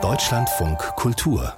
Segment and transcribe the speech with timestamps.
[0.00, 1.54] Deutschlandfunk Kultur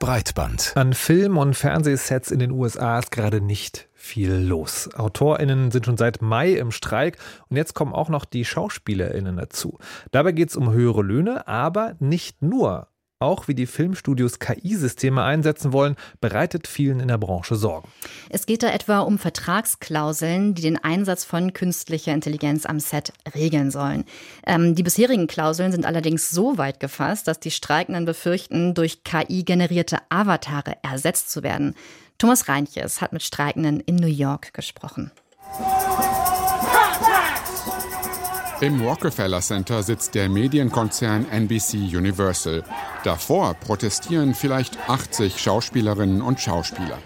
[0.00, 0.72] Breitband.
[0.74, 4.90] An Film- und Fernsehsets in den USA ist gerade nicht viel los.
[4.92, 7.18] AutorInnen sind schon seit Mai im Streik
[7.48, 9.78] und jetzt kommen auch noch die SchauspielerInnen dazu.
[10.10, 12.88] Dabei geht es um höhere Löhne, aber nicht nur.
[13.24, 17.88] Auch wie die Filmstudios KI-Systeme einsetzen wollen, bereitet vielen in der Branche Sorgen.
[18.28, 23.70] Es geht da etwa um Vertragsklauseln, die den Einsatz von künstlicher Intelligenz am Set regeln
[23.70, 24.04] sollen.
[24.46, 29.42] Ähm, die bisherigen Klauseln sind allerdings so weit gefasst, dass die Streikenden befürchten, durch KI
[29.42, 31.74] generierte Avatare ersetzt zu werden.
[32.18, 35.12] Thomas Reinches hat mit Streikenden in New York gesprochen.
[38.60, 42.62] Im Rockefeller Center sitzt der Medienkonzern NBC Universal.
[43.02, 46.98] Davor protestieren vielleicht 80 Schauspielerinnen und Schauspieler.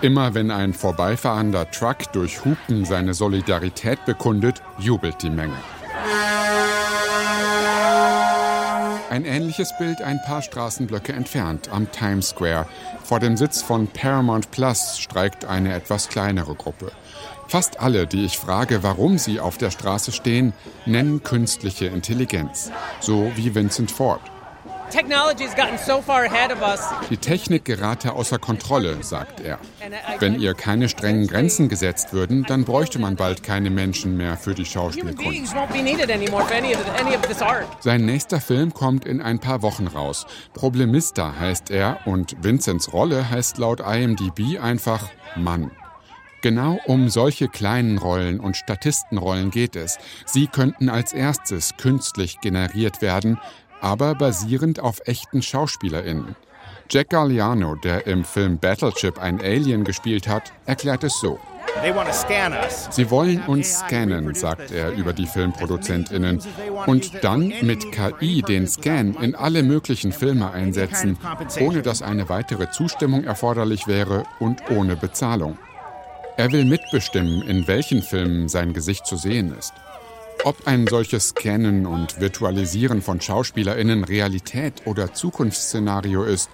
[0.00, 5.56] Immer wenn ein vorbeifahrender Truck durch Hupen seine Solidarität bekundet, jubelt die Menge.
[9.10, 12.66] Ein ähnliches Bild ein paar Straßenblöcke entfernt, am Times Square.
[13.04, 16.92] Vor dem Sitz von Paramount Plus streikt eine etwas kleinere Gruppe.
[17.52, 20.54] Fast alle, die ich frage, warum sie auf der Straße stehen,
[20.86, 22.70] nennen künstliche Intelligenz.
[22.98, 24.22] So wie Vincent Ford.
[27.10, 29.58] Die Technik gerate außer Kontrolle, sagt er.
[30.18, 34.54] Wenn ihr keine strengen Grenzen gesetzt würden, dann bräuchte man bald keine Menschen mehr für
[34.54, 35.54] die Schauspielkunst.
[37.80, 40.24] Sein nächster Film kommt in ein paar Wochen raus.
[40.54, 45.70] Problemista heißt er und Vincents Rolle heißt laut IMDb einfach Mann.
[46.42, 49.98] Genau um solche kleinen Rollen und Statistenrollen geht es.
[50.26, 53.38] Sie könnten als erstes künstlich generiert werden,
[53.80, 56.34] aber basierend auf echten SchauspielerInnen.
[56.90, 61.38] Jack Galliano, der im Film Battleship ein Alien gespielt hat, erklärt es so.
[62.90, 66.40] Sie wollen uns scannen, sagt er über die Filmproduzentinnen,
[66.86, 71.18] und dann mit KI den Scan in alle möglichen Filme einsetzen,
[71.60, 75.56] ohne dass eine weitere Zustimmung erforderlich wäre und ohne Bezahlung.
[76.42, 79.72] Er will mitbestimmen, in welchen Filmen sein Gesicht zu sehen ist.
[80.42, 86.50] Ob ein solches Scannen und Virtualisieren von Schauspielerinnen Realität oder Zukunftsszenario ist,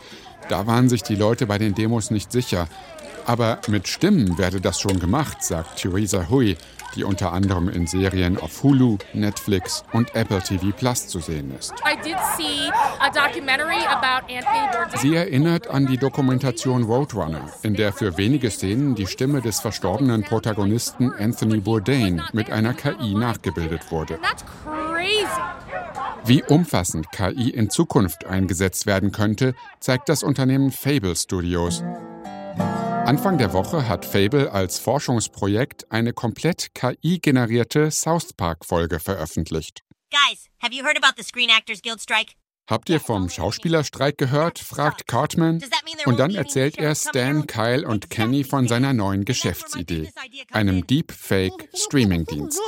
[0.51, 2.69] da waren sich die Leute bei den Demos nicht sicher.
[3.25, 6.59] Aber mit Stimmen werde das schon gemacht, sagt Theresa Hui,
[6.95, 11.75] die unter anderem in Serien auf Hulu, Netflix und Apple TV Plus zu sehen ist.
[14.97, 20.23] Sie erinnert an die Dokumentation Roadrunner, in der für wenige Szenen die Stimme des verstorbenen
[20.23, 24.19] Protagonisten Anthony Bourdain mit einer KI nachgebildet wurde.
[26.25, 31.83] Wie umfassend KI in Zukunft eingesetzt werden könnte, zeigt das Unternehmen Fable Studios.
[33.09, 39.83] Anfang der Woche hat Fable als Forschungsprojekt eine komplett KI-generierte South Park-Folge veröffentlicht.
[40.11, 42.35] Guys, have you heard about the Screen Actors Guild strike?
[42.69, 44.59] Habt ihr vom Schauspielerstreik gehört?
[44.59, 45.65] fragt Cartman.
[46.05, 50.13] Und dann erzählt er Stan, Kyle und Kenny von seiner neuen Geschäftsidee,
[50.53, 52.61] einem Deepfake-Streaming-Dienst.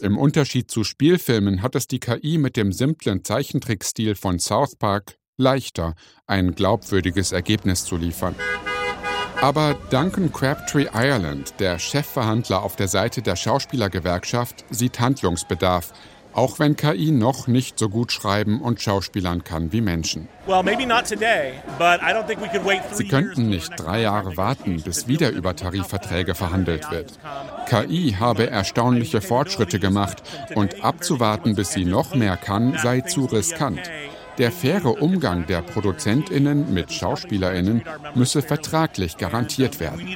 [0.00, 5.16] Im Unterschied zu Spielfilmen hat es die KI mit dem simplen Zeichentrickstil von South Park
[5.36, 5.94] leichter,
[6.26, 8.34] ein glaubwürdiges Ergebnis zu liefern.
[9.40, 15.92] Aber Duncan Crabtree Ireland, der Chefverhandler auf der Seite der Schauspielergewerkschaft, sieht Handlungsbedarf,
[16.32, 20.28] auch wenn KI noch nicht so gut schreiben und schauspielern kann wie Menschen.
[22.92, 27.18] Sie könnten nicht drei Jahre warten, bis wieder über Tarifverträge verhandelt wird.
[27.68, 30.22] KI habe erstaunliche Fortschritte gemacht
[30.54, 33.90] und abzuwarten, bis sie noch mehr kann, sei zu riskant.
[34.38, 37.82] Der faire Umgang der Produzentinnen mit Schauspielerinnen
[38.14, 40.06] müsse vertraglich garantiert werden.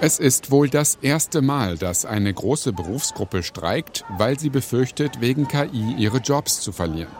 [0.00, 5.48] Es ist wohl das erste Mal, dass eine große Berufsgruppe streikt, weil sie befürchtet, wegen
[5.48, 7.10] KI ihre Jobs zu verlieren.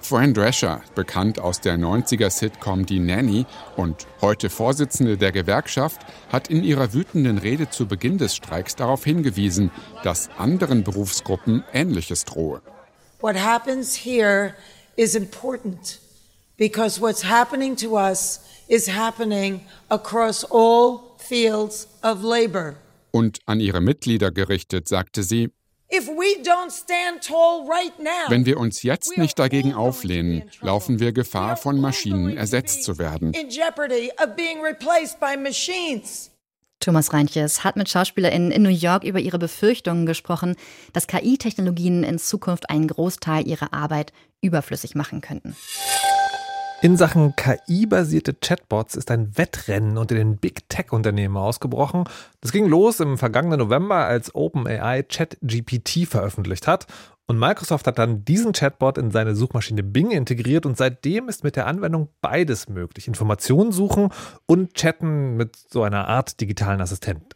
[0.00, 6.00] Fran Drescher, bekannt aus der 90er-Sitcom Die Nanny und heute Vorsitzende der Gewerkschaft,
[6.30, 9.70] hat in ihrer wütenden Rede zu Beginn des Streiks darauf hingewiesen,
[10.02, 12.60] dass anderen Berufsgruppen Ähnliches drohe.
[13.20, 14.54] What happens here
[14.96, 15.98] is important
[16.56, 22.76] because what's happening to us is happening across all fields of labor.
[23.10, 25.50] Und an ihre Mitglieder gerichtet sagte sie,
[28.28, 33.32] wenn wir uns jetzt nicht dagegen auflehnen, laufen wir Gefahr, von Maschinen ersetzt zu werden.
[36.80, 40.56] Thomas Reintjes hat mit SchauspielerInnen in New York über ihre Befürchtungen gesprochen,
[40.92, 44.12] dass KI-Technologien in Zukunft einen Großteil ihrer Arbeit
[44.42, 45.56] überflüssig machen könnten.
[46.84, 52.04] In Sachen KI-basierte Chatbots ist ein Wettrennen unter den Big Tech-Unternehmen ausgebrochen.
[52.42, 56.86] Das ging los im vergangenen November, als OpenAI ChatGPT veröffentlicht hat.
[57.26, 61.56] Und Microsoft hat dann diesen Chatbot in seine Suchmaschine Bing integriert und seitdem ist mit
[61.56, 63.08] der Anwendung beides möglich.
[63.08, 64.10] Informationen suchen
[64.44, 67.28] und chatten mit so einer Art digitalen Assistenten.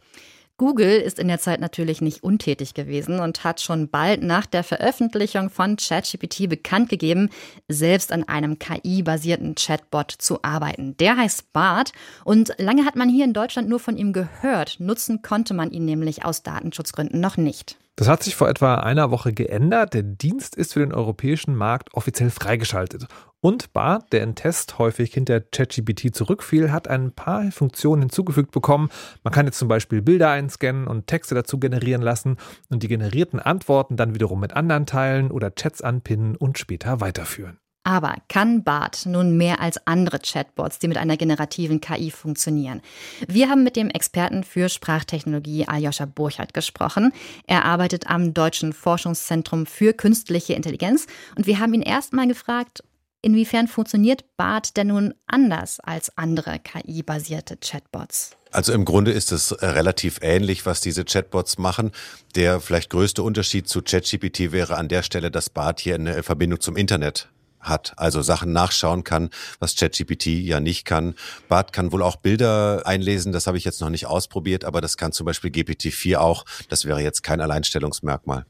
[0.59, 4.65] Google ist in der Zeit natürlich nicht untätig gewesen und hat schon bald nach der
[4.65, 7.29] Veröffentlichung von ChatGPT bekannt gegeben,
[7.69, 10.97] selbst an einem KI-basierten Chatbot zu arbeiten.
[10.97, 11.93] Der heißt Bart
[12.25, 14.81] und lange hat man hier in Deutschland nur von ihm gehört.
[14.81, 17.77] Nutzen konnte man ihn nämlich aus Datenschutzgründen noch nicht.
[17.95, 19.93] Das hat sich vor etwa einer Woche geändert.
[19.93, 23.07] Der Dienst ist für den europäischen Markt offiziell freigeschaltet.
[23.41, 28.89] Und Bart, der in Test häufig hinter ChatGPT zurückfiel, hat ein paar Funktionen hinzugefügt bekommen.
[29.23, 32.35] Man kann jetzt zum Beispiel Bilder einscannen und Texte dazu generieren lassen
[32.69, 37.59] und die generierten Antworten dann wiederum mit anderen teilen oder Chats anpinnen und später weiterführen.
[37.83, 42.81] Aber kann BART nun mehr als andere Chatbots, die mit einer generativen KI funktionieren?
[43.27, 47.13] Wir haben mit dem Experten für Sprachtechnologie Aljoscha Burchardt gesprochen.
[47.47, 51.07] Er arbeitet am Deutschen Forschungszentrum für künstliche Intelligenz
[51.37, 52.83] und wir haben ihn erstmal gefragt,
[53.21, 58.31] inwiefern funktioniert BART denn nun anders als andere KI-basierte Chatbots?
[58.51, 61.91] Also im Grunde ist es äh, relativ ähnlich, was diese Chatbots machen.
[62.35, 66.59] Der vielleicht größte Unterschied zu ChatGPT wäre an der Stelle, dass BART hier eine Verbindung
[66.59, 67.29] zum Internet
[67.59, 69.29] hat, also Sachen nachschauen kann,
[69.59, 71.15] was ChatGPT ja nicht kann.
[71.47, 74.97] Bart kann wohl auch Bilder einlesen, das habe ich jetzt noch nicht ausprobiert, aber das
[74.97, 76.45] kann zum Beispiel GPT-4 auch.
[76.69, 78.45] Das wäre jetzt kein Alleinstellungsmerkmal.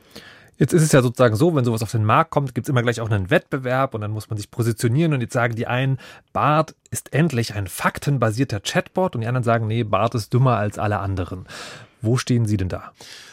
[0.59, 2.83] Jetzt ist es ja sozusagen so, wenn sowas auf den Markt kommt, gibt es immer
[2.83, 5.97] gleich auch einen Wettbewerb und dann muss man sich positionieren und jetzt sagen die einen,
[6.33, 10.77] Bart ist endlich ein faktenbasierter Chatbot und die anderen sagen, nee, Bart ist dümmer als
[10.77, 11.45] alle anderen.
[12.01, 12.91] Wo stehen Sie denn da?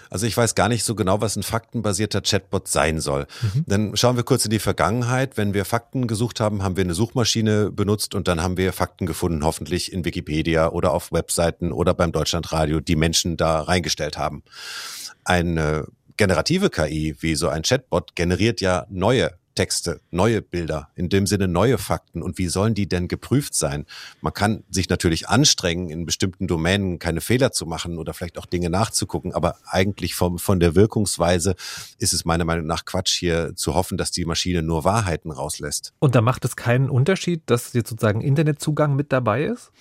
[0.09, 3.27] Also ich weiß gar nicht so genau, was ein faktenbasierter Chatbot sein soll.
[3.43, 3.65] Mhm.
[3.67, 5.37] Dann schauen wir kurz in die Vergangenheit.
[5.37, 9.07] Wenn wir Fakten gesucht haben, haben wir eine Suchmaschine benutzt und dann haben wir Fakten
[9.07, 14.45] gefunden, hoffentlich in Wikipedia oder auf Webseiten oder beim Deutschlandradio, die Menschen da reingestellt haben.
[15.25, 21.27] Eine generative KI wie so ein Chatbot generiert ja neue Texte, neue Bilder, in dem
[21.27, 22.23] Sinne neue Fakten.
[22.23, 23.87] Und wie sollen die denn geprüft sein?
[24.21, 28.47] Man kann sich natürlich anstrengen, in bestimmten Domänen keine Fehler zu machen oder vielleicht auch
[28.47, 31.57] Dinge nachzugucken, aber eigentlich vom, von der Wirkungsweise
[31.99, 35.95] ist es meiner Meinung nach Quatsch, hier zu hoffen, dass die Maschine nur Wahrheiten rauslässt.
[35.99, 39.73] Und da macht es keinen Unterschied, dass jetzt sozusagen Internetzugang mit dabei ist?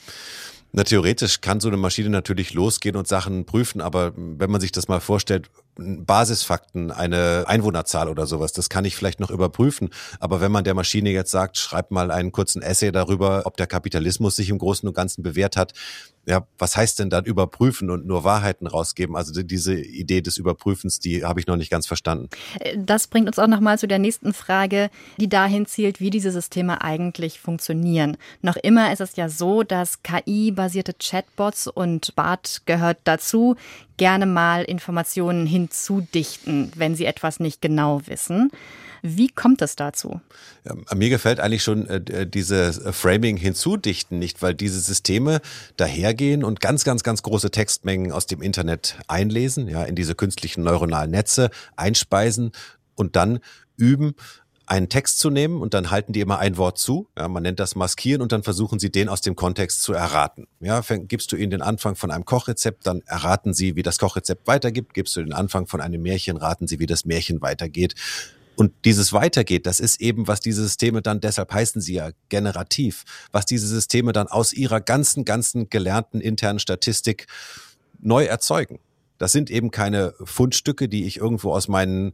[0.72, 4.72] Na, theoretisch kann so eine Maschine natürlich losgehen und Sachen prüfen, aber wenn man sich
[4.72, 9.90] das mal vorstellt, Basisfakten, eine Einwohnerzahl oder sowas, das kann ich vielleicht noch überprüfen.
[10.20, 13.68] Aber wenn man der Maschine jetzt sagt, schreib mal einen kurzen Essay darüber, ob der
[13.68, 15.74] Kapitalismus sich im Großen und Ganzen bewährt hat,
[16.28, 19.16] ja, was heißt denn dann überprüfen und nur Wahrheiten rausgeben?
[19.16, 22.30] Also diese Idee des Überprüfens, die habe ich noch nicht ganz verstanden.
[22.78, 26.82] Das bringt uns auch nochmal zu der nächsten Frage, die dahin zielt, wie diese Systeme
[26.82, 28.18] eigentlich funktionieren.
[28.42, 33.56] Noch immer ist es ja so, dass KI-basierte Chatbots und BART gehört dazu,
[33.98, 38.52] gerne mal Informationen hinzudichten, wenn sie etwas nicht genau wissen.
[39.02, 40.20] Wie kommt es dazu?
[40.64, 45.42] Ja, mir gefällt eigentlich schon äh, dieses Framing hinzudichten nicht, weil diese Systeme
[45.78, 50.64] dahergehen und ganz, ganz, ganz große Textmengen aus dem Internet einlesen, ja, in diese künstlichen
[50.64, 52.52] neuronalen Netze einspeisen
[52.96, 53.40] und dann
[53.78, 54.16] üben,
[54.68, 57.08] einen Text zu nehmen und dann halten die immer ein Wort zu.
[57.18, 60.48] Ja, man nennt das Maskieren und dann versuchen sie den aus dem Kontext zu erraten.
[60.60, 64.48] Ja, gibst du ihnen den Anfang von einem Kochrezept, dann erraten sie, wie das Kochrezept
[64.48, 64.94] weitergibt.
[64.94, 67.96] Gibst du den Anfang von einem Märchen, raten sie, wie das Märchen weitergeht.
[68.56, 73.04] Und dieses Weitergeht, das ist eben, was diese Systeme dann, deshalb heißen sie ja generativ,
[73.32, 77.28] was diese Systeme dann aus ihrer ganzen, ganzen gelernten internen Statistik
[78.00, 78.80] neu erzeugen.
[79.18, 82.14] Das sind eben keine Fundstücke, die ich irgendwo aus meinen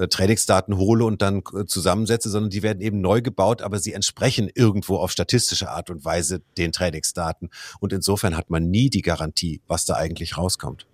[0.00, 3.92] äh, Trainingsdaten hole und dann äh, zusammensetze, sondern die werden eben neu gebaut, aber sie
[3.92, 7.50] entsprechen irgendwo auf statistische Art und Weise den Trainingsdaten.
[7.80, 10.86] Und insofern hat man nie die Garantie, was da eigentlich rauskommt.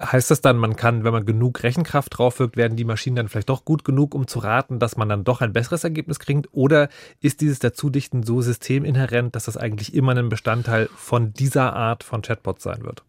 [0.00, 3.48] Heißt das dann, man kann, wenn man genug Rechenkraft draufwirkt, werden die Maschinen dann vielleicht
[3.48, 6.48] doch gut genug, um zu raten, dass man dann doch ein besseres Ergebnis kriegt?
[6.52, 6.88] Oder
[7.20, 12.22] ist dieses Dazudichten so systeminhärent, dass das eigentlich immer ein Bestandteil von dieser Art von
[12.22, 13.04] Chatbot sein wird?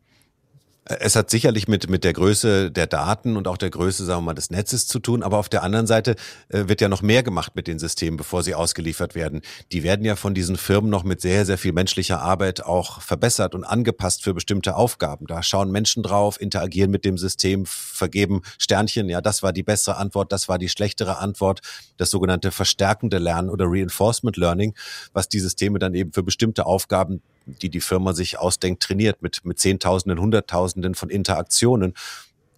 [0.88, 4.28] Es hat sicherlich mit, mit der Größe der Daten und auch der Größe, sagen wir
[4.28, 5.24] mal, des Netzes zu tun.
[5.24, 6.16] Aber auf der anderen Seite
[6.50, 9.42] äh, wird ja noch mehr gemacht mit den Systemen, bevor sie ausgeliefert werden.
[9.72, 13.56] Die werden ja von diesen Firmen noch mit sehr, sehr viel menschlicher Arbeit auch verbessert
[13.56, 15.26] und angepasst für bestimmte Aufgaben.
[15.26, 19.10] Da schauen Menschen drauf, interagieren mit dem System, vergeben Sternchen.
[19.10, 21.62] Ja, das war die bessere Antwort, das war die schlechtere Antwort.
[21.98, 24.76] Das sogenannte verstärkende Lernen oder Reinforcement Learning,
[25.14, 29.46] was die Systeme dann eben für bestimmte Aufgaben die die Firma sich ausdenkt, trainiert mit,
[29.46, 31.94] mit Zehntausenden, Hunderttausenden von Interaktionen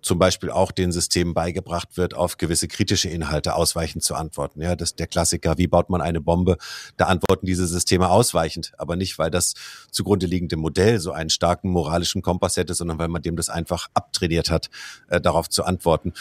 [0.02, 4.62] zum Beispiel auch den Systemen beigebracht wird, auf gewisse kritische Inhalte ausweichend zu antworten.
[4.62, 5.58] Ja, das ist der Klassiker.
[5.58, 6.58] Wie baut man eine Bombe?
[6.96, 9.54] Da antworten diese Systeme ausweichend, aber nicht, weil das
[9.92, 13.88] zugrunde liegende Modell so einen starken moralischen Kompass hätte, sondern weil man dem das einfach
[13.94, 14.70] abtrainiert hat,
[15.10, 16.14] äh, darauf zu antworten.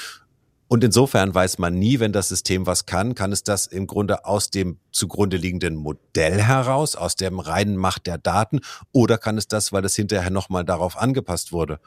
[0.68, 4.24] Und insofern weiß man nie, wenn das System was kann, kann es das im Grunde
[4.24, 8.60] aus dem zugrunde liegenden Modell heraus, aus dem reinen Macht der Daten,
[8.92, 11.78] oder kann es das, weil es hinterher nochmal darauf angepasst wurde.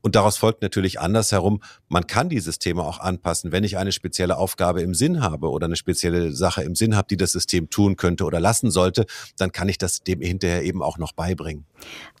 [0.00, 3.52] Und daraus folgt natürlich andersherum, man kann die Systeme auch anpassen.
[3.52, 7.08] Wenn ich eine spezielle Aufgabe im Sinn habe oder eine spezielle Sache im Sinn habe,
[7.08, 9.06] die das System tun könnte oder lassen sollte,
[9.38, 11.66] dann kann ich das dem hinterher eben auch noch beibringen.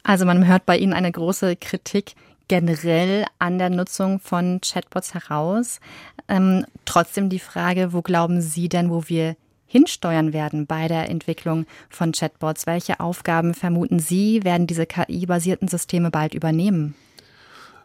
[0.02, 2.14] Also man hört bei Ihnen eine große Kritik
[2.48, 5.80] generell an der Nutzung von Chatbots heraus.
[6.28, 9.36] Ähm, trotzdem die Frage, wo glauben Sie denn, wo wir
[9.66, 12.66] hinsteuern werden bei der Entwicklung von Chatbots?
[12.66, 16.94] Welche Aufgaben vermuten Sie, werden diese KI-basierten Systeme bald übernehmen?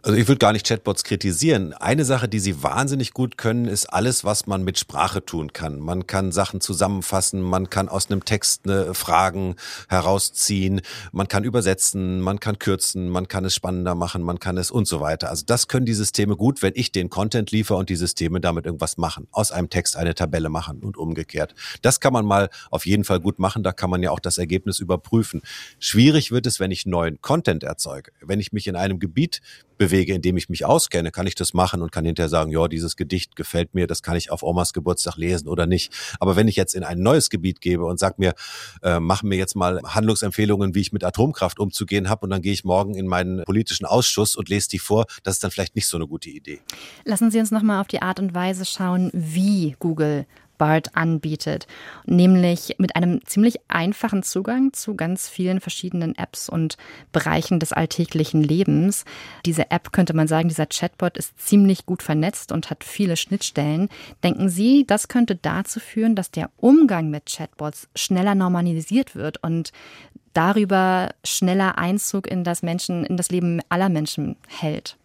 [0.06, 1.72] Also ich würde gar nicht Chatbots kritisieren.
[1.72, 5.80] Eine Sache, die sie wahnsinnig gut können, ist alles, was man mit Sprache tun kann.
[5.80, 9.56] Man kann Sachen zusammenfassen, man kann aus einem Text eine Fragen
[9.88, 10.82] herausziehen,
[11.14, 14.90] man kann übersetzen, man kann kürzen, man kann es spannender machen, man kann es und
[14.90, 15.30] so weiter.
[15.30, 18.66] Also das können die Systeme gut, wenn ich den Content liefere und die Systeme damit
[18.66, 19.30] irgendwas machen.
[19.32, 21.56] Aus einem Text eine Tabelle machen und umgekehrt.
[21.82, 23.64] Das kann man mal auf jeden Fall gut machen.
[23.64, 25.44] Da kann man ja auch das Ergebnis überprüfen.
[25.80, 28.12] Schwierig wird es, wenn ich neuen Content erzeuge.
[28.20, 29.40] Wenn ich mich in einem Gebiet
[29.78, 32.96] bewege, indem ich mich auskenne, kann ich das machen und kann hinterher sagen, ja, dieses
[32.96, 35.94] Gedicht gefällt mir, das kann ich auf Omas Geburtstag lesen oder nicht.
[36.20, 38.34] Aber wenn ich jetzt in ein neues Gebiet gebe und sag mir,
[38.82, 42.54] äh, mach mir jetzt mal Handlungsempfehlungen, wie ich mit Atomkraft umzugehen habe und dann gehe
[42.54, 45.88] ich morgen in meinen politischen Ausschuss und lese die vor, das ist dann vielleicht nicht
[45.88, 46.60] so eine gute Idee.
[47.06, 50.26] Lassen Sie uns nochmal auf die Art und Weise schauen, wie Google
[50.64, 51.68] BART anbietet,
[52.06, 56.78] nämlich mit einem ziemlich einfachen Zugang zu ganz vielen verschiedenen Apps und
[57.12, 59.04] Bereichen des alltäglichen Lebens.
[59.46, 63.90] Diese App könnte man sagen, dieser Chatbot ist ziemlich gut vernetzt und hat viele Schnittstellen.
[64.24, 69.74] Denken Sie, das könnte dazu führen, dass der Umgang mit Chatbots schneller normalisiert wird und
[70.32, 74.96] darüber schneller Einzug in das Menschen, in das Leben aller Menschen hält?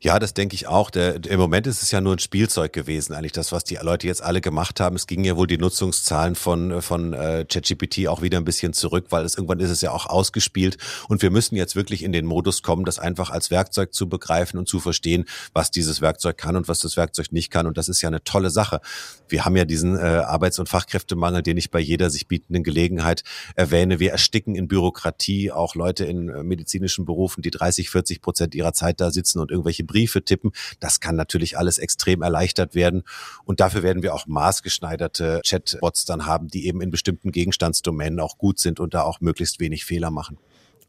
[0.00, 0.90] Ja, das denke ich auch.
[0.90, 4.06] Der, Im Moment ist es ja nur ein Spielzeug gewesen, eigentlich das, was die Leute
[4.06, 4.94] jetzt alle gemacht haben.
[4.94, 9.06] Es gingen ja wohl die Nutzungszahlen von, von äh, ChatGPT auch wieder ein bisschen zurück,
[9.10, 10.76] weil es irgendwann ist es ja auch ausgespielt.
[11.08, 14.56] Und wir müssen jetzt wirklich in den Modus kommen, das einfach als Werkzeug zu begreifen
[14.58, 17.66] und zu verstehen, was dieses Werkzeug kann und was das Werkzeug nicht kann.
[17.66, 18.80] Und das ist ja eine tolle Sache.
[19.28, 23.24] Wir haben ja diesen äh, Arbeits- und Fachkräftemangel, den ich bei jeder sich bietenden Gelegenheit
[23.56, 23.98] erwähne.
[23.98, 28.72] Wir ersticken in Bürokratie auch Leute in äh, medizinischen Berufen, die 30, 40 Prozent ihrer
[28.72, 30.52] Zeit da sitzen und irgendwelche Briefe tippen.
[30.78, 33.02] Das kann natürlich alles extrem erleichtert werden.
[33.44, 38.38] Und dafür werden wir auch maßgeschneiderte Chatbots dann haben, die eben in bestimmten Gegenstandsdomänen auch
[38.38, 40.38] gut sind und da auch möglichst wenig Fehler machen.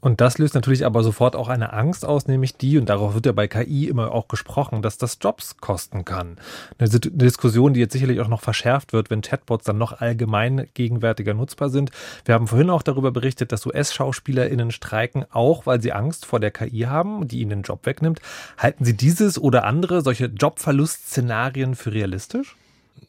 [0.01, 3.25] Und das löst natürlich aber sofort auch eine Angst aus, nämlich die, und darauf wird
[3.25, 6.37] ja bei KI immer auch gesprochen, dass das Jobs kosten kann.
[6.77, 11.33] Eine Diskussion, die jetzt sicherlich auch noch verschärft wird, wenn Chatbots dann noch allgemein gegenwärtiger
[11.33, 11.91] nutzbar sind.
[12.23, 16.51] Wir haben vorhin auch darüber berichtet, dass US-SchauspielerInnen streiken, auch weil sie Angst vor der
[16.51, 18.21] KI haben, die ihnen den Job wegnimmt.
[18.57, 22.55] Halten Sie dieses oder andere solche Jobverlustszenarien für realistisch?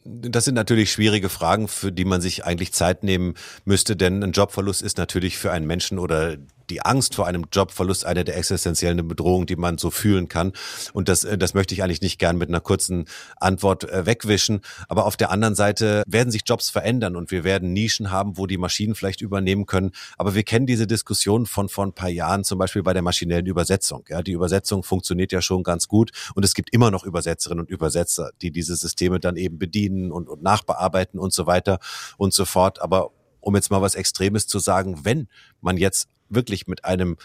[0.03, 4.31] das sind natürlich schwierige Fragen, für die man sich eigentlich Zeit nehmen müsste, denn ein
[4.31, 6.37] Jobverlust ist natürlich für einen Menschen oder
[6.71, 10.53] die Angst vor einem Jobverlust eine der existenziellen Bedrohungen, die man so fühlen kann.
[10.93, 14.61] Und das, äh, das möchte ich eigentlich nicht gern mit einer kurzen Antwort äh, wegwischen.
[14.87, 18.47] Aber auf der anderen Seite werden sich Jobs verändern und wir werden Nischen haben, wo
[18.47, 19.91] die Maschinen vielleicht übernehmen können.
[20.17, 23.45] Aber wir kennen diese Diskussion von vor ein paar Jahren, zum Beispiel bei der maschinellen
[23.45, 24.05] Übersetzung.
[24.07, 27.69] Ja, die Übersetzung funktioniert ja schon ganz gut und es gibt immer noch Übersetzerinnen und
[27.69, 31.79] Übersetzer, die diese Systeme dann eben bedienen und, und nachbearbeiten und so weiter
[32.17, 32.81] und so fort.
[32.81, 33.11] Aber
[33.41, 35.27] um jetzt mal was Extremes zu sagen, wenn
[35.59, 37.17] man jetzt wirklich mit einem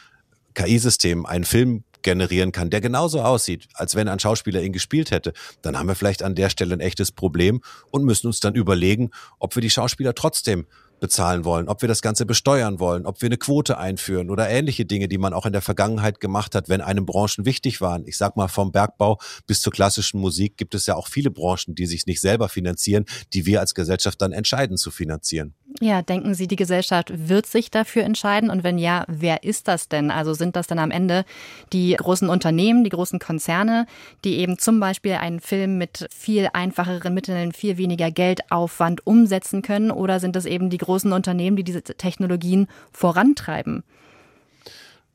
[0.54, 5.32] KI-System einen Film generieren kann, der genauso aussieht, als wenn ein Schauspieler ihn gespielt hätte,
[5.60, 7.60] dann haben wir vielleicht an der Stelle ein echtes Problem
[7.90, 9.10] und müssen uns dann überlegen,
[9.40, 10.66] ob wir die Schauspieler trotzdem
[11.00, 14.86] bezahlen wollen, ob wir das Ganze besteuern wollen, ob wir eine Quote einführen oder ähnliche
[14.86, 18.06] Dinge, die man auch in der Vergangenheit gemacht hat, wenn einem Branchen wichtig waren.
[18.06, 21.74] Ich sag mal, vom Bergbau bis zur klassischen Musik gibt es ja auch viele Branchen,
[21.74, 25.54] die sich nicht selber finanzieren, die wir als Gesellschaft dann entscheiden zu finanzieren.
[25.80, 28.48] Ja, denken Sie, die Gesellschaft wird sich dafür entscheiden?
[28.48, 30.10] Und wenn ja, wer ist das denn?
[30.10, 31.24] Also sind das dann am Ende
[31.72, 33.86] die großen Unternehmen, die großen Konzerne,
[34.24, 39.90] die eben zum Beispiel einen Film mit viel einfacheren Mitteln, viel weniger Geldaufwand umsetzen können?
[39.90, 43.84] Oder sind das eben die großen Unternehmen, die diese Technologien vorantreiben?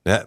[0.05, 0.25] Ja,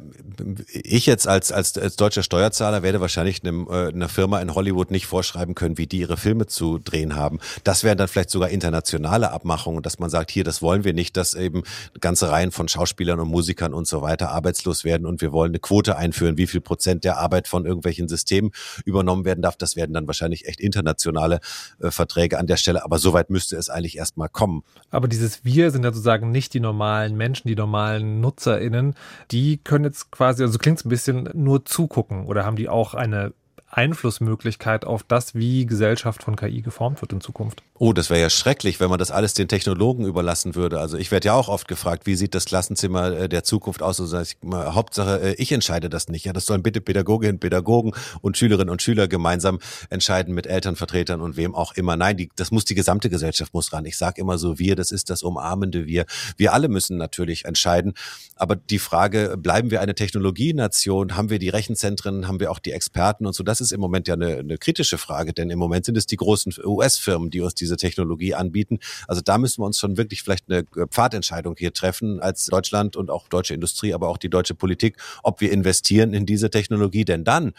[0.69, 4.91] ich jetzt als, als, als deutscher Steuerzahler werde wahrscheinlich einem, äh, einer Firma in Hollywood
[4.91, 7.39] nicht vorschreiben können, wie die ihre Filme zu drehen haben.
[7.65, 11.17] Das wären dann vielleicht sogar internationale Abmachungen, dass man sagt, hier, das wollen wir nicht,
[11.17, 11.63] dass eben
[12.01, 15.59] ganze Reihen von Schauspielern und Musikern und so weiter arbeitslos werden und wir wollen eine
[15.61, 18.53] Quote einführen, wie viel Prozent der Arbeit von irgendwelchen Systemen
[18.85, 19.57] übernommen werden darf.
[19.57, 21.41] Das werden dann wahrscheinlich echt internationale
[21.81, 22.85] äh, Verträge an der Stelle.
[22.85, 24.63] Aber soweit müsste es eigentlich erstmal kommen.
[24.91, 28.95] Aber dieses Wir sind ja sozusagen nicht die normalen Menschen, die normalen NutzerInnen,
[29.31, 32.95] die können jetzt quasi, also klingt es ein bisschen nur zugucken oder haben die auch
[32.95, 33.33] eine
[33.77, 37.63] Einflussmöglichkeit auf das, wie Gesellschaft von KI geformt wird in Zukunft?
[37.77, 40.79] Oh, das wäre ja schrecklich, wenn man das alles den Technologen überlassen würde.
[40.79, 44.01] Also ich werde ja auch oft gefragt, wie sieht das Klassenzimmer äh, der Zukunft aus?
[44.01, 46.25] Also ich, Hauptsache, äh, ich entscheide das nicht.
[46.25, 49.59] Ja, das sollen bitte Pädagoginnen, Pädagogen und Schülerinnen und Schüler gemeinsam
[49.91, 51.97] entscheiden mit Elternvertretern und wem auch immer.
[51.97, 53.85] Nein, die, das muss die gesamte Gesellschaft muss ran.
[53.87, 56.07] Ich sage immer so, wir, das ist das umarmende Wir.
[56.37, 57.95] Wir alle müssen natürlich entscheiden.
[58.37, 61.17] Aber die Frage, bleiben wir eine Technologienation?
[61.17, 62.29] Haben wir die Rechenzentren?
[62.29, 63.43] Haben wir auch die Experten und so?
[63.43, 66.17] Das ist im Moment ja eine, eine kritische Frage, denn im Moment sind es die
[66.17, 68.79] großen US-Firmen, die uns diese Technologie anbieten.
[69.09, 73.11] Also da müssen wir uns schon wirklich vielleicht eine Pfadentscheidung hier treffen als Deutschland und
[73.11, 77.05] auch deutsche Industrie, aber auch die deutsche Politik, ob wir investieren in diese Technologie.
[77.05, 77.53] Denn dann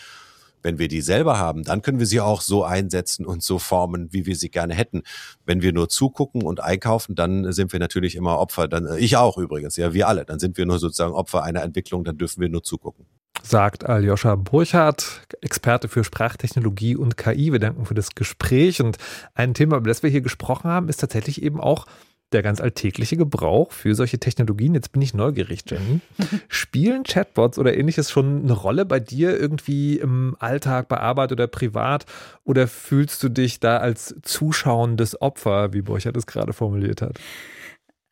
[0.65, 4.11] wenn wir die selber haben, dann können wir sie auch so einsetzen und so formen,
[4.11, 5.03] wie wir sie gerne hätten.
[5.45, 8.67] Wenn wir nur zugucken und einkaufen, dann sind wir natürlich immer Opfer.
[8.67, 10.25] Dann, ich auch übrigens, ja, wir alle.
[10.25, 13.05] Dann sind wir nur sozusagen Opfer einer Entwicklung, dann dürfen wir nur zugucken
[13.43, 17.51] sagt Aljoscha Burchardt, Experte für Sprachtechnologie und KI.
[17.51, 18.81] Wir danken für das Gespräch.
[18.81, 18.97] Und
[19.33, 21.85] ein Thema, über das wir hier gesprochen haben, ist tatsächlich eben auch
[22.31, 24.73] der ganz alltägliche Gebrauch für solche Technologien.
[24.73, 26.01] Jetzt bin ich neugierig, Jenny.
[26.47, 31.47] Spielen Chatbots oder ähnliches schon eine Rolle bei dir irgendwie im Alltag, bei Arbeit oder
[31.47, 32.05] privat?
[32.43, 37.19] Oder fühlst du dich da als zuschauendes Opfer, wie Burchardt es gerade formuliert hat?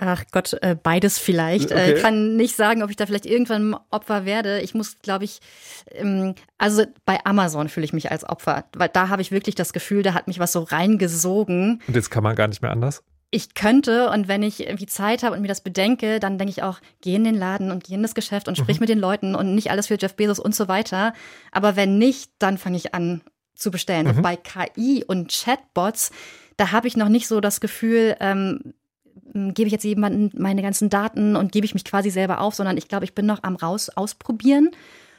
[0.05, 1.71] Ach Gott, äh, beides vielleicht.
[1.71, 2.01] Äh, okay.
[2.01, 4.61] Kann nicht sagen, ob ich da vielleicht irgendwann Opfer werde.
[4.61, 5.39] Ich muss, glaube ich,
[5.91, 9.73] ähm, also bei Amazon fühle ich mich als Opfer, weil da habe ich wirklich das
[9.73, 11.81] Gefühl, da hat mich was so reingesogen.
[11.87, 13.03] Und jetzt kann man gar nicht mehr anders?
[13.33, 16.61] ich könnte und wenn ich irgendwie Zeit habe und mir das bedenke, dann denke ich
[16.61, 18.81] auch, geh in den Laden und geh in das Geschäft und sprich mhm.
[18.81, 21.13] mit den Leuten und nicht alles für Jeff Bezos und so weiter.
[21.51, 23.21] Aber wenn nicht, dann fange ich an
[23.55, 24.05] zu bestellen.
[24.05, 24.17] Mhm.
[24.17, 26.11] Und bei KI und Chatbots,
[26.57, 28.75] da habe ich noch nicht so das Gefühl, ähm,
[29.33, 32.77] gebe ich jetzt jemandem meine ganzen Daten und gebe ich mich quasi selber auf, sondern
[32.77, 34.69] ich glaube, ich bin noch am raus ausprobieren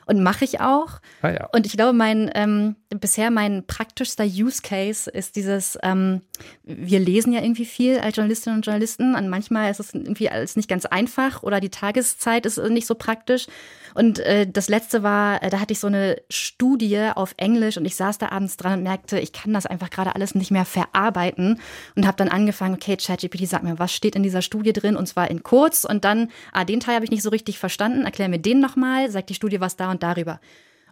[0.06, 1.00] und mache ich auch.
[1.22, 1.48] Ah, ja.
[1.52, 6.20] Und ich glaube, mein ähm, bisher mein praktischster Use Case ist dieses, ähm,
[6.62, 10.57] wir lesen ja irgendwie viel als Journalistinnen und Journalisten und manchmal ist es irgendwie alles
[10.57, 13.46] nicht ganz einfach oder die Tageszeit ist nicht so praktisch.
[13.94, 17.85] Und äh, das letzte war, äh, da hatte ich so eine Studie auf Englisch und
[17.85, 20.64] ich saß da abends dran und merkte, ich kann das einfach gerade alles nicht mehr
[20.64, 21.61] verarbeiten
[21.94, 25.07] und habe dann angefangen, okay, ChatGPT, sag mir, was steht in dieser Studie drin und
[25.07, 28.28] zwar in kurz und dann, ah, den Teil habe ich nicht so richtig verstanden, erklär
[28.28, 30.40] mir den nochmal, sagt die Studie was da und darüber.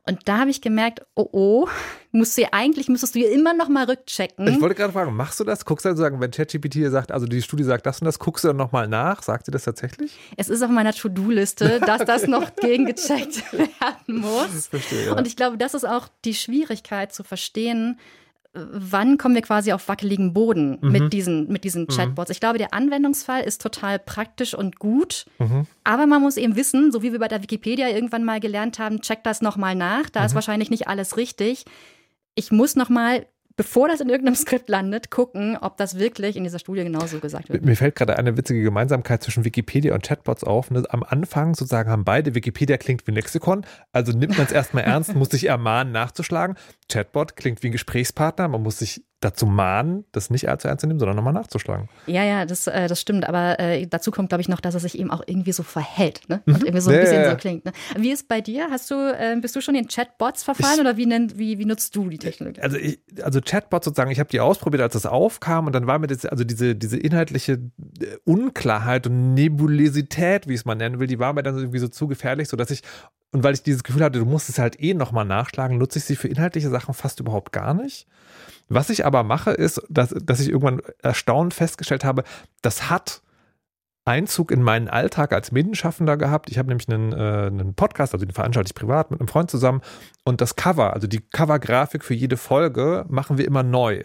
[0.04, 1.68] Und da habe ich gemerkt, oh oh,
[2.10, 4.48] musst du eigentlich müsstest du hier immer noch mal rückchecken.
[4.48, 5.64] Ich wollte gerade fragen, machst du das?
[5.64, 8.18] Guckst du dann sagen, wenn ChatGPT dir sagt, also die Studie sagt das und das,
[8.18, 9.22] guckst du dann noch mal nach?
[9.22, 10.18] Sagt sie das tatsächlich?
[10.36, 14.66] Es ist auf meiner To-Do-Liste, dass das noch gegengecheckt werden muss.
[14.66, 15.12] Verstehe, ja.
[15.12, 17.98] Und ich glaube, das ist auch die Schwierigkeit zu verstehen,
[18.54, 20.92] wann kommen wir quasi auf wackeligen Boden mhm.
[20.92, 21.88] mit diesen, mit diesen mhm.
[21.88, 22.30] Chatbots.
[22.30, 25.66] Ich glaube, der Anwendungsfall ist total praktisch und gut, mhm.
[25.84, 29.00] aber man muss eben wissen, so wie wir bei der Wikipedia irgendwann mal gelernt haben,
[29.00, 30.36] check das nochmal nach, da ist mhm.
[30.36, 31.64] wahrscheinlich nicht alles richtig.
[32.34, 36.58] Ich muss nochmal bevor das in irgendeinem Skript landet, gucken, ob das wirklich in dieser
[36.58, 37.64] Studie genauso gesagt wird.
[37.64, 40.70] Mir fällt gerade eine witzige Gemeinsamkeit zwischen Wikipedia und Chatbots auf.
[40.70, 40.82] Ne?
[40.88, 44.84] Am Anfang sozusagen haben beide, Wikipedia klingt wie ein Lexikon, also nimmt man es erstmal
[44.84, 46.56] ernst, muss sich ermahnen, nachzuschlagen.
[46.90, 50.86] Chatbot klingt wie ein Gesprächspartner, man muss sich dazu mahnen, das nicht allzu ernst zu
[50.86, 51.88] nehmen, sondern nochmal nachzuschlagen.
[52.06, 53.26] Ja, ja, das, äh, das stimmt.
[53.28, 56.28] Aber äh, dazu kommt, glaube ich, noch, dass er sich eben auch irgendwie so verhält
[56.28, 56.42] ne?
[56.44, 56.66] und mhm.
[56.66, 57.64] irgendwie so ein ja, bisschen ja, so klingt.
[57.64, 57.72] Ne?
[57.96, 58.68] Wie ist bei dir?
[58.70, 61.64] Hast du, äh, bist du schon in Chatbots verfallen ich, oder wie, nenn, wie, wie
[61.64, 62.60] nutzt du die Technologie?
[62.60, 65.98] Also, ich, also Chatbots sozusagen, ich habe die ausprobiert, als das aufkam und dann war
[65.98, 67.52] mir das, also diese, diese inhaltliche
[68.00, 71.78] äh, Unklarheit und Nebulosität, wie ich es mal nennen will, die war mir dann irgendwie
[71.78, 72.82] so zu gefährlich, sodass ich
[73.32, 76.04] und weil ich dieses Gefühl hatte, du musst es halt eh nochmal nachschlagen, nutze ich
[76.04, 78.06] sie für inhaltliche Sachen fast überhaupt gar nicht.
[78.68, 82.24] Was ich aber mache, ist, dass, dass ich irgendwann erstaunt festgestellt habe,
[82.60, 83.22] das hat
[84.04, 86.50] Einzug in meinen Alltag als Medienschaffender gehabt.
[86.50, 89.50] Ich habe nämlich einen, äh, einen Podcast, also den veranstalte ich privat mit einem Freund
[89.50, 89.80] zusammen.
[90.24, 94.02] Und das Cover, also die Covergrafik für jede Folge, machen wir immer neu.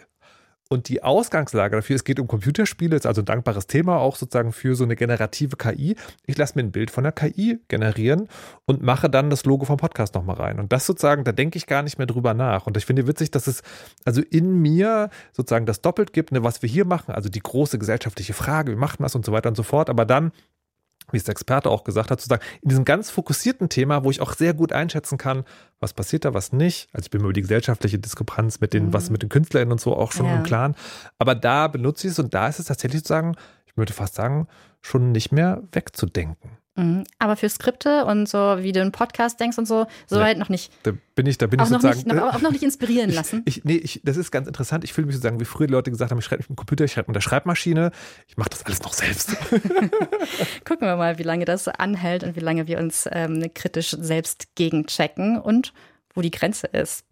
[0.70, 4.52] Und die Ausgangslage dafür, es geht um Computerspiele, ist also ein dankbares Thema, auch sozusagen
[4.52, 5.96] für so eine generative KI.
[6.26, 8.28] Ich lasse mir ein Bild von der KI generieren
[8.66, 10.60] und mache dann das Logo vom Podcast nochmal rein.
[10.60, 12.66] Und das sozusagen, da denke ich gar nicht mehr drüber nach.
[12.66, 13.62] Und ich finde witzig, dass es
[14.04, 17.78] also in mir sozusagen das doppelt gibt, ne, was wir hier machen, also die große
[17.78, 19.88] gesellschaftliche Frage, wie macht man das und so weiter und so fort.
[19.88, 20.32] Aber dann
[21.12, 24.10] wie es der Experte auch gesagt hat, zu sagen, in diesem ganz fokussierten Thema, wo
[24.10, 25.44] ich auch sehr gut einschätzen kann,
[25.80, 26.88] was passiert da, was nicht.
[26.92, 28.92] Also ich bin mir über die gesellschaftliche Diskrepanz mit den, mhm.
[28.92, 30.36] was mit den KünstlerInnen und so auch schon ja.
[30.36, 30.74] im Klaren.
[31.18, 33.38] Aber da benutze ich es und da ist es tatsächlich sozusagen, ich
[33.78, 34.48] würde fast sagen,
[34.80, 36.58] schon nicht mehr wegzudenken.
[36.78, 37.04] Mhm.
[37.18, 40.48] Aber für Skripte und so, wie du einen Podcast denkst und so, soweit nee, noch
[40.48, 40.72] nicht.
[40.84, 42.08] Da bin ich, da bin auch ich sozusagen.
[42.08, 43.42] Noch nicht, auch noch nicht inspirieren lassen.
[43.46, 44.84] Ich, nee, ich, das ist ganz interessant.
[44.84, 46.84] Ich fühle mich sozusagen, wie früher die Leute gesagt haben, ich schreibe mit dem Computer,
[46.84, 47.90] ich schreibe mit der Schreibmaschine.
[48.28, 49.36] Ich mache das alles noch selbst.
[50.64, 54.54] Gucken wir mal, wie lange das anhält und wie lange wir uns ähm, kritisch selbst
[54.54, 55.72] gegenchecken und
[56.14, 57.04] wo die Grenze ist.